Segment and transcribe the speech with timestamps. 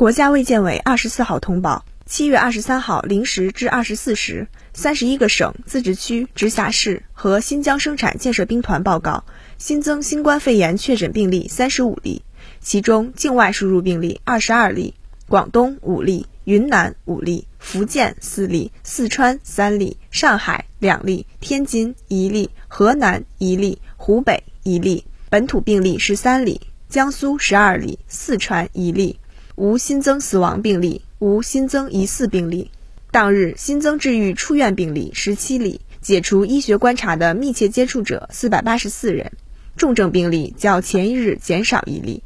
[0.00, 9.24] 国家卫健委二十四号通报：七月二十三号零时至二十四时，三十一个省、自治区、直辖市和新疆生产建设兵团报告
[9.58, 12.22] 新增新冠肺炎确诊病例三十五例，
[12.60, 14.94] 其中境外输入病例二十二例，
[15.28, 26.58] 广东五例，云南五例，福建四例，四川三例，上海两例，天津一例，河南一例，湖北一例，本土病例十三例，
[26.88, 29.20] 江苏十二例，四川一例。
[29.60, 32.70] 无新增死亡病例，无新增疑似病例。
[33.10, 39.32] 当日新增治愈出院病例十七例，解除医学观察的密切接触者四百八十四人，
[39.76, 42.22] 重症病例较前一日减少一例。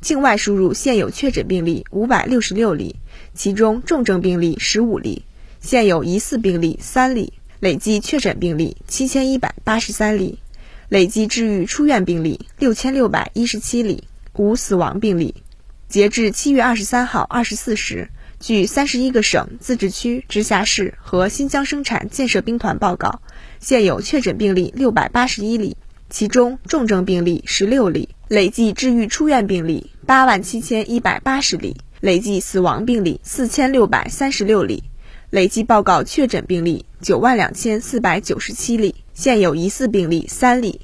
[0.00, 2.96] 境外输入现有确诊病例五百六十六例，
[3.34, 5.22] 其中重症病例十五例，
[5.60, 10.40] 现有疑似病例三例，累计确诊病例七千一百八十三例，
[10.88, 14.02] 累计治愈出院病例六千六百一十七例，
[14.32, 15.36] 无死亡病例。
[15.88, 18.08] 截至七月二十三号二十四时，
[18.40, 23.20] 据三十一个省、自治区、直辖市和新疆生产建设兵团报告，
[23.60, 25.76] 现有确诊病例六百八十一例，
[26.10, 34.82] 其中重症病例十六例，累计治愈出院病例八万七千一百八十例，累计死亡病例四千六百三十六例，
[35.30, 40.80] 累计报告确诊病例九万两千四百九十七例，现有疑似病例三例，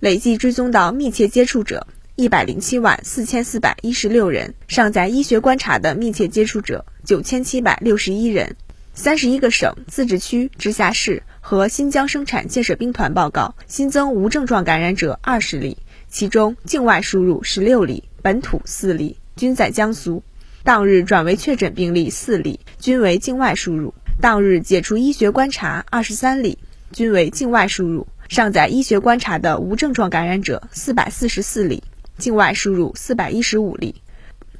[0.00, 1.86] 累计追踪到密切接触者。
[2.16, 8.54] 一百零七万四千四百一十六人，尚在医学观察的密切接触者九千七百六十一人。
[8.94, 15.76] 三十一个省、自治区、直辖市和新疆生产建设兵团报告新增无症状感染者二十例，
[16.08, 20.22] 其中境外输入十六例，本土四例，均在江苏。
[20.62, 23.92] 当日转为确诊病例四例，均为境外输入。
[24.20, 26.58] 当日解除医学观察二十三例，
[26.92, 28.06] 均为境外输入。
[28.28, 31.82] 尚在医学观察的无症状感染者四百四十四例。
[32.18, 33.96] 境外输入四百一十五例，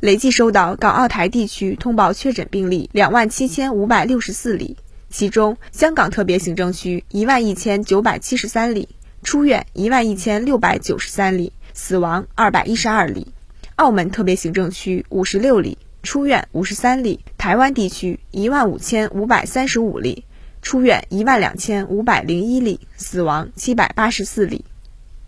[0.01, 4.77] 累计收到港澳台地区通报确诊病例两万七千五百六十四例，
[5.09, 8.89] 其中香港特别行政区一万一千九百七十三例，
[9.23, 13.29] 出院一万一千六百九十三例，死亡二百一十二例；
[13.77, 20.25] 澳门特别行政区五十六例，出院五十三例；台湾地区一万五千五百三十五例，
[20.61, 24.65] 出院一万两千五百零一例，死亡七百八十四例。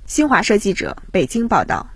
[0.07, 1.89] 新华社记者北京报道。